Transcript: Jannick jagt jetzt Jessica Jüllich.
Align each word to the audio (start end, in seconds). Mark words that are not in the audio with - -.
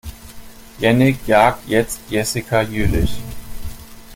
Jannick 0.79 1.27
jagt 1.27 1.67
jetzt 1.69 1.99
Jessica 2.09 2.63
Jüllich. 2.63 3.19